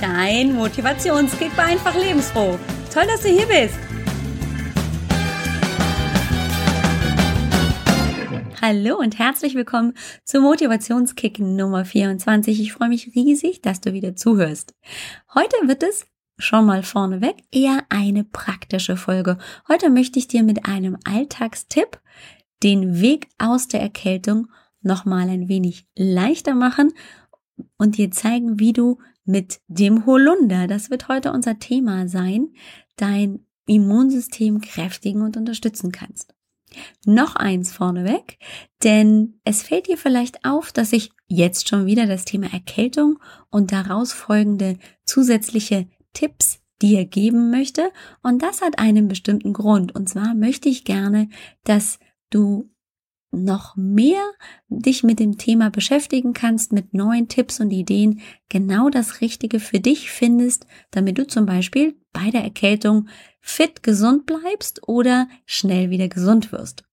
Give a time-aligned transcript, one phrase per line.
[0.00, 2.58] dein Motivationskick bei einfach lebensfroh.
[2.92, 3.78] Toll, dass du hier bist.
[8.62, 9.94] Hallo und herzlich willkommen
[10.24, 12.60] zu Motivationskick Nummer 24.
[12.60, 14.74] Ich freue mich riesig, dass du wieder zuhörst.
[15.34, 16.06] Heute wird es
[16.38, 19.38] schon mal vorneweg eher eine praktische Folge.
[19.68, 22.00] Heute möchte ich dir mit einem Alltagstipp
[22.62, 24.48] den Weg aus der Erkältung
[24.82, 26.92] nochmal ein wenig leichter machen
[27.76, 28.98] und dir zeigen, wie du
[29.30, 32.48] mit dem Holunder, das wird heute unser Thema sein,
[32.96, 36.34] dein Immunsystem kräftigen und unterstützen kannst.
[37.04, 38.38] Noch eins vorneweg,
[38.84, 43.18] denn es fällt dir vielleicht auf, dass ich jetzt schon wieder das Thema Erkältung
[43.50, 47.90] und daraus folgende zusätzliche Tipps dir geben möchte.
[48.22, 49.94] Und das hat einen bestimmten Grund.
[49.94, 51.28] Und zwar möchte ich gerne,
[51.64, 51.98] dass
[52.30, 52.69] du
[53.32, 54.22] noch mehr
[54.68, 59.80] dich mit dem Thema beschäftigen kannst, mit neuen Tipps und Ideen, genau das Richtige für
[59.80, 63.08] dich findest, damit du zum Beispiel bei der Erkältung
[63.40, 66.84] fit gesund bleibst oder schnell wieder gesund wirst.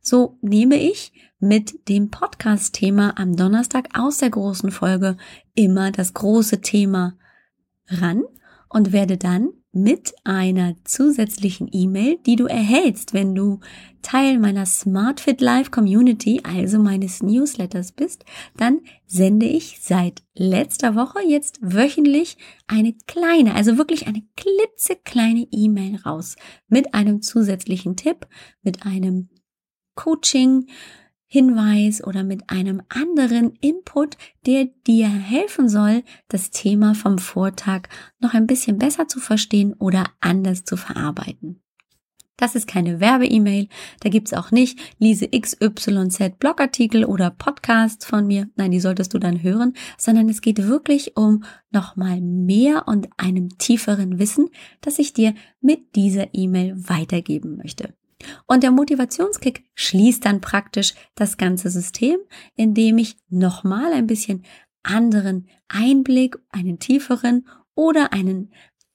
[0.00, 5.16] So nehme ich mit dem Podcast-Thema am Donnerstag aus der großen Folge
[5.54, 7.16] immer das große Thema
[7.86, 8.24] ran
[8.68, 13.60] und werde dann mit einer zusätzlichen E-Mail, die du erhältst, wenn du
[14.00, 18.24] Teil meiner Smart Fit Life Community, also meines Newsletters bist,
[18.56, 25.96] dann sende ich seit letzter Woche jetzt wöchentlich eine kleine, also wirklich eine klitzekleine E-Mail
[25.96, 26.36] raus.
[26.68, 28.26] Mit einem zusätzlichen Tipp,
[28.62, 29.28] mit einem
[29.94, 30.66] Coaching,
[31.30, 37.82] Hinweis oder mit einem anderen Input, der dir helfen soll, das Thema vom Vortag
[38.18, 41.60] noch ein bisschen besser zu verstehen oder anders zu verarbeiten.
[42.38, 43.68] Das ist keine Werbe-E-Mail.
[44.00, 48.48] Da gibt's auch nicht lese XYZ Blogartikel oder Podcasts von mir.
[48.54, 53.50] Nein, die solltest du dann hören, sondern es geht wirklich um nochmal mehr und einem
[53.58, 54.48] tieferen Wissen,
[54.80, 57.92] das ich dir mit dieser E-Mail weitergeben möchte.
[58.46, 62.18] Und der Motivationskick schließt dann praktisch das ganze System,
[62.56, 64.44] indem ich nochmal ein bisschen
[64.82, 68.52] anderen Einblick, einen tieferen oder einen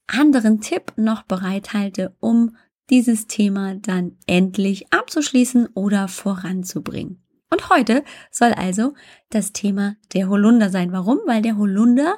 [0.08, 2.56] anderen Tipp noch bereithalte, um
[2.90, 7.24] dieses Thema dann endlich abzuschließen oder voranzubringen.
[7.50, 8.94] Und heute soll also
[9.30, 10.92] das Thema der Holunder sein.
[10.92, 11.20] Warum?
[11.26, 12.18] Weil der Holunder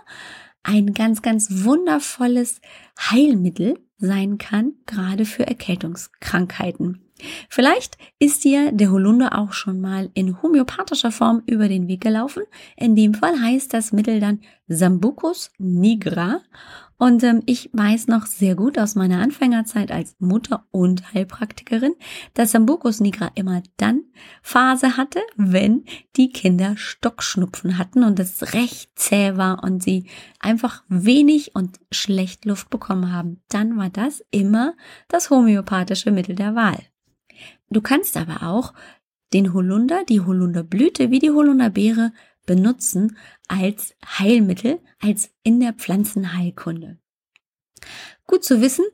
[0.63, 2.61] ein ganz, ganz wundervolles
[2.97, 7.01] Heilmittel sein kann, gerade für Erkältungskrankheiten.
[7.50, 12.44] Vielleicht ist dir der Holunder auch schon mal in homöopathischer Form über den Weg gelaufen.
[12.75, 16.41] In dem Fall heißt das Mittel dann Sambucus nigra.
[16.97, 21.94] Und ähm, ich weiß noch sehr gut aus meiner Anfängerzeit als Mutter und Heilpraktikerin,
[22.33, 24.03] dass Sambucus nigra immer dann
[24.41, 25.84] Phase hatte, wenn
[26.16, 30.07] die Kinder Stockschnupfen hatten und es recht zäh war und sie
[30.39, 33.41] einfach wenig und schlecht Luft bekommen haben.
[33.50, 34.73] Dann war das immer
[35.09, 36.79] das homöopathische Mittel der Wahl.
[37.69, 38.73] Du kannst aber auch
[39.34, 42.13] den Holunder, die Holunderblüte wie die Holunderbeere
[42.45, 43.17] benutzen
[43.47, 46.97] als Heilmittel, als in der Pflanzenheilkunde.
[48.25, 48.85] Gut zu wissen,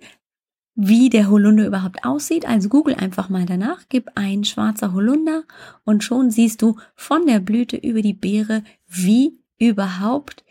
[0.76, 2.46] wie der Holunder überhaupt aussieht.
[2.46, 5.44] Also google einfach mal danach, gib ein schwarzer Holunder
[5.84, 10.44] und schon siehst du von der Blüte über die Beere, wie überhaupt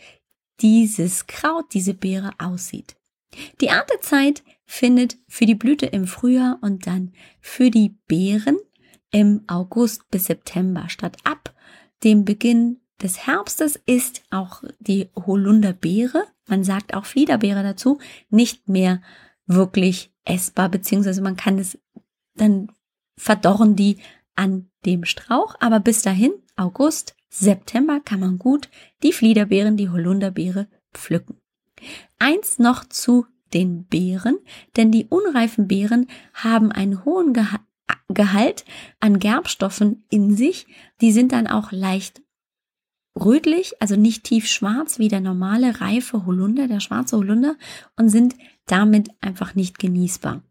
[0.61, 2.97] dieses Kraut, diese Beere aussieht.
[3.61, 8.59] Die Erntezeit findet für die Blüte im Frühjahr und dann für die Beeren
[9.11, 11.17] im August bis September statt.
[11.25, 11.55] Ab
[12.05, 19.03] dem Beginn des Herbstes ist auch die Holunderbeere, man sagt auch Fliederbeere dazu, nicht mehr
[19.47, 21.79] wirklich essbar, beziehungsweise man kann es,
[22.35, 22.71] dann
[23.17, 23.99] verdorren die
[24.37, 28.69] an dem Strauch, aber bis dahin, August, September, kann man gut
[29.03, 31.41] die Fliederbeeren, die Holunderbeere pflücken.
[32.19, 34.39] Eins noch zu den Beeren,
[34.77, 37.37] denn die unreifen Beeren haben einen hohen
[38.09, 38.65] Gehalt
[39.01, 40.67] an Gerbstoffen in sich.
[41.01, 42.23] Die sind dann auch leicht
[43.25, 47.57] rötlich, also nicht tief schwarz wie der normale reife Holunder, der schwarze Holunder
[47.97, 48.35] und sind
[48.67, 50.43] damit einfach nicht genießbar.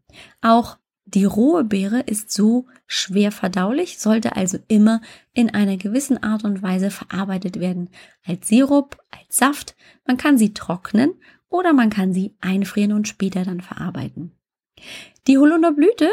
[0.42, 5.00] Auch die rohe Beere ist so schwer verdaulich, sollte also immer
[5.32, 7.90] in einer gewissen Art und Weise verarbeitet werden.
[8.24, 9.74] Als Sirup, als Saft.
[10.06, 11.14] Man kann sie trocknen
[11.48, 14.32] oder man kann sie einfrieren und später dann verarbeiten.
[15.26, 16.08] Die Holunderblüte,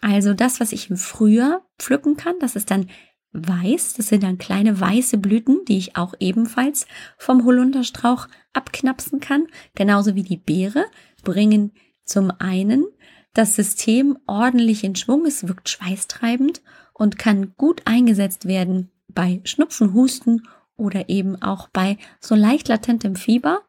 [0.00, 2.88] also das, was ich im Frühjahr pflücken kann, das ist dann
[3.32, 3.94] weiß.
[3.94, 6.86] Das sind dann kleine weiße Blüten, die ich auch ebenfalls
[7.16, 9.46] vom Holunderstrauch abknapsen kann.
[9.74, 10.84] Genauso wie die Beere
[11.22, 11.72] bringen
[12.04, 12.84] zum einen
[13.34, 15.24] das System ordentlich in Schwung.
[15.26, 16.62] Es wirkt schweißtreibend
[16.92, 20.42] und kann gut eingesetzt werden bei Schnupfen, Husten
[20.76, 23.62] oder eben auch bei so leicht latentem Fieber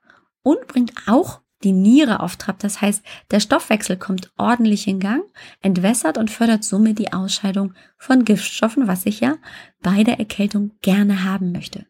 [0.43, 2.59] und bringt auch die Niere auf Trab.
[2.59, 5.23] Das heißt, der Stoffwechsel kommt ordentlich in Gang,
[5.61, 9.37] entwässert und fördert somit die Ausscheidung von Giftstoffen, was ich ja
[9.81, 11.85] bei der Erkältung gerne haben möchte.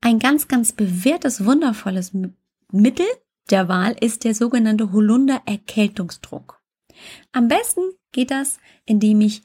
[0.00, 2.12] Ein ganz, ganz bewährtes, wundervolles
[2.70, 3.06] Mittel
[3.50, 6.60] der Wahl ist der sogenannte Holunder Erkältungsdruck.
[7.32, 7.82] Am besten
[8.12, 9.42] geht das, indem ich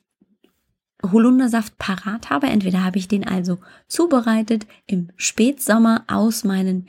[1.03, 2.47] Holundersaft parat habe.
[2.47, 6.88] Entweder habe ich den also zubereitet im Spätsommer aus meinen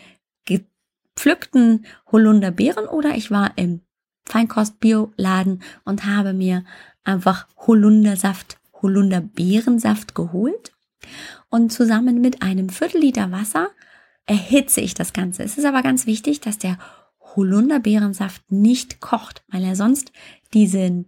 [1.14, 3.82] gepflückten Holunderbeeren oder ich war im
[4.26, 6.64] Feinkost-Bio-Laden und habe mir
[7.04, 10.72] einfach Holundersaft, Holunderbeerensaft geholt
[11.50, 13.70] und zusammen mit einem Viertel Liter Wasser
[14.26, 15.42] erhitze ich das Ganze.
[15.42, 16.78] Es ist aber ganz wichtig, dass der
[17.20, 20.12] Holunderbeerensaft nicht kocht, weil er sonst
[20.54, 21.06] diesen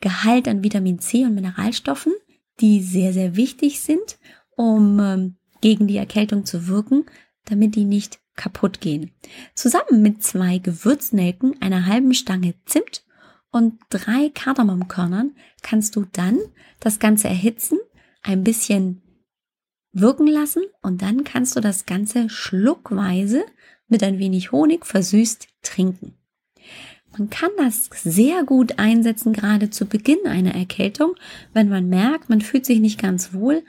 [0.00, 2.12] Gehalt an Vitamin C und Mineralstoffen,
[2.60, 4.18] die sehr, sehr wichtig sind,
[4.56, 7.06] um ähm, gegen die Erkältung zu wirken,
[7.46, 9.12] damit die nicht kaputt gehen.
[9.54, 13.04] Zusammen mit zwei Gewürznelken, einer halben Stange Zimt
[13.50, 15.32] und drei Kardamomkörnern
[15.62, 16.38] kannst du dann
[16.80, 17.78] das Ganze erhitzen,
[18.22, 19.02] ein bisschen
[19.92, 23.44] wirken lassen und dann kannst du das Ganze schluckweise
[23.88, 26.14] mit ein wenig Honig versüßt trinken.
[27.16, 31.14] Man kann das sehr gut einsetzen, gerade zu Beginn einer Erkältung,
[31.52, 33.62] wenn man merkt, man fühlt sich nicht ganz wohl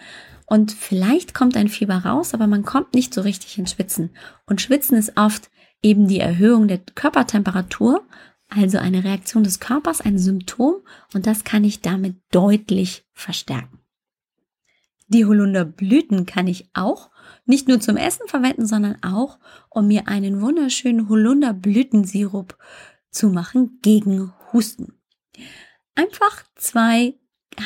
[0.45, 4.12] und vielleicht kommt ein Fieber raus, aber man kommt nicht so richtig ins Schwitzen.
[4.45, 5.50] Und Schwitzen ist oft
[5.81, 8.03] eben die Erhöhung der Körpertemperatur,
[8.50, 10.75] also eine Reaktion des Körpers, ein Symptom
[11.13, 13.80] und das kann ich damit deutlich verstärken.
[15.07, 17.12] Die Holunderblüten kann ich auch
[17.45, 19.39] nicht nur zum Essen verwenden, sondern auch,
[19.69, 22.57] um mir einen wunderschönen Holunderblütensirup
[23.12, 24.94] zu machen gegen Husten.
[25.94, 27.15] Einfach zwei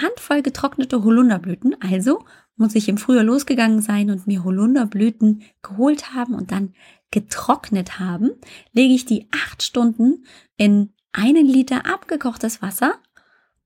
[0.02, 2.25] Handvoll getrocknete Holunderblüten, also
[2.60, 6.74] muss ich im Frühjahr losgegangen sein und mir Holunderblüten geholt haben und dann
[7.12, 8.32] getrocknet haben,
[8.74, 10.26] lege ich die acht Stunden
[10.58, 13.00] in einen Liter abgekochtes Wasser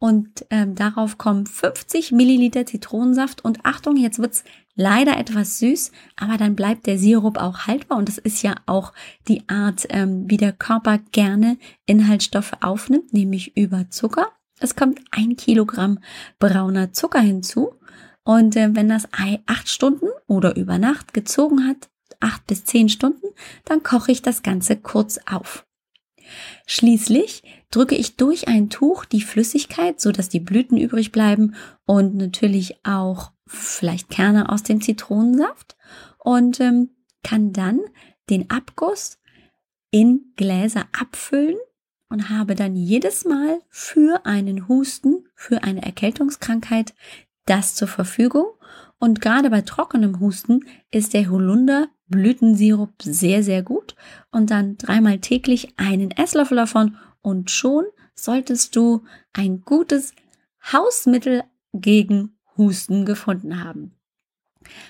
[0.03, 4.43] und ähm, darauf kommen 50 Milliliter Zitronensaft und Achtung, jetzt wird's
[4.75, 8.91] leider etwas süß, aber dann bleibt der Sirup auch haltbar und das ist ja auch
[9.27, 14.27] die Art, ähm, wie der Körper gerne Inhaltsstoffe aufnimmt, nämlich über Zucker.
[14.59, 15.99] Es kommt ein Kilogramm
[16.37, 17.73] brauner Zucker hinzu
[18.23, 21.89] und äh, wenn das Ei acht Stunden oder über Nacht gezogen hat,
[22.19, 23.27] acht bis zehn Stunden,
[23.65, 25.65] dann koche ich das Ganze kurz auf.
[26.65, 31.55] Schließlich drücke ich durch ein Tuch die Flüssigkeit, so dass die Blüten übrig bleiben
[31.85, 35.75] und natürlich auch vielleicht Kerne aus dem Zitronensaft
[36.17, 36.91] und ähm,
[37.23, 37.81] kann dann
[38.29, 39.19] den Abguss
[39.91, 41.57] in Gläser abfüllen
[42.09, 46.93] und habe dann jedes Mal für einen Husten, für eine Erkältungskrankheit
[47.45, 48.45] das zur Verfügung.
[48.99, 50.61] Und gerade bei trockenem Husten
[50.91, 53.95] ist der Holunder Blütensirup sehr, sehr gut.
[54.31, 57.85] Und dann dreimal täglich einen Esslöffel davon und schon
[58.15, 59.03] solltest du
[59.33, 60.13] ein gutes
[60.71, 61.43] Hausmittel
[61.73, 63.95] gegen Husten gefunden haben.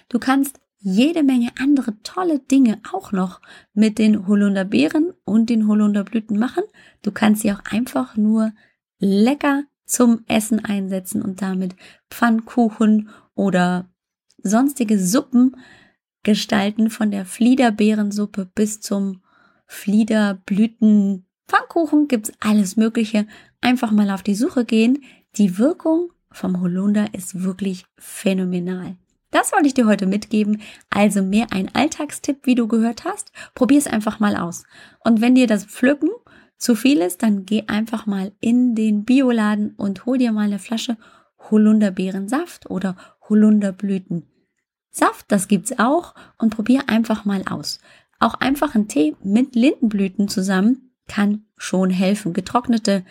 [0.09, 3.41] Du kannst jede Menge andere tolle Dinge auch noch
[3.73, 6.63] mit den Holunderbeeren und den Holunderblüten machen.
[7.01, 8.51] Du kannst sie auch einfach nur
[8.99, 11.75] lecker zum Essen einsetzen und damit
[12.09, 13.89] Pfannkuchen oder
[14.41, 15.55] sonstige Suppen
[16.23, 19.21] gestalten, von der Fliederbeerensuppe bis zum
[19.65, 23.27] Fliederblüten Pfannkuchen gibt's alles Mögliche.
[23.61, 25.03] Einfach mal auf die Suche gehen.
[25.35, 28.95] Die Wirkung vom Holunder ist wirklich phänomenal.
[29.31, 30.61] Das wollte ich dir heute mitgeben.
[30.89, 33.31] Also mehr ein Alltagstipp, wie du gehört hast.
[33.55, 34.63] Probier es einfach mal aus.
[35.03, 36.09] Und wenn dir das Pflücken
[36.63, 40.59] zu viel ist, dann geh einfach mal in den Bioladen und hol dir mal eine
[40.59, 40.95] Flasche
[41.51, 42.95] Holunderbeerensaft oder
[43.27, 45.25] Holunderblütensaft.
[45.27, 47.79] Das gibt's auch und probier einfach mal aus.
[48.17, 52.31] Auch einfach ein Tee mit Lindenblüten zusammen kann schon helfen.
[52.31, 53.03] Getrocknete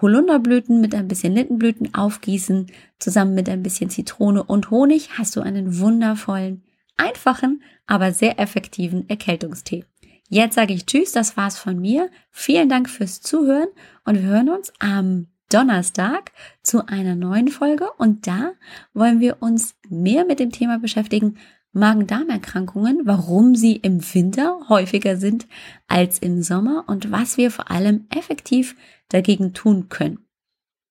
[0.00, 2.68] Holunderblüten mit ein bisschen Lindenblüten aufgießen,
[3.00, 6.62] zusammen mit ein bisschen Zitrone und Honig hast du einen wundervollen,
[6.96, 9.84] einfachen, aber sehr effektiven Erkältungstee.
[10.32, 12.08] Jetzt sage ich Tschüss, das war's von mir.
[12.30, 13.66] Vielen Dank fürs Zuhören
[14.04, 16.30] und wir hören uns am Donnerstag
[16.62, 18.52] zu einer neuen Folge und da
[18.94, 21.36] wollen wir uns mehr mit dem Thema beschäftigen,
[21.72, 25.48] Magen-Darm-Erkrankungen, warum sie im Winter häufiger sind
[25.88, 28.76] als im Sommer und was wir vor allem effektiv
[29.08, 30.24] dagegen tun können.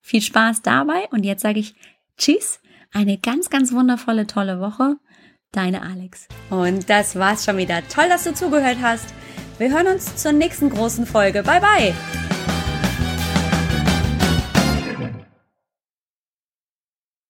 [0.02, 1.76] Viel Spaß dabei und jetzt sage ich
[2.18, 2.60] Tschüss,
[2.92, 4.98] eine ganz, ganz wundervolle, tolle Woche.
[5.52, 6.28] Deine Alex.
[6.52, 7.82] Und das war's schon wieder.
[7.88, 9.08] Toll, dass du zugehört hast.
[9.60, 11.44] Wir hören uns zur nächsten großen Folge.
[11.44, 12.29] Bye, bye.